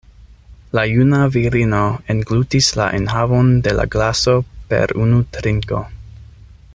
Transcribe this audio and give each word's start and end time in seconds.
La 0.77 0.83
juna 0.91 1.19
virino 1.35 1.81
englutis 2.15 2.69
la 2.79 2.87
enhavon 3.01 3.53
de 3.67 3.77
la 3.81 3.87
glaso 3.97 4.37
per 4.73 4.97
unu 5.05 5.21
trinko. 5.39 5.85